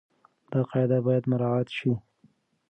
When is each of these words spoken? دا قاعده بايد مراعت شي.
دا 0.51 0.59
قاعده 0.69 0.97
بايد 1.05 1.23
مراعت 1.31 1.67
شي. 1.77 1.91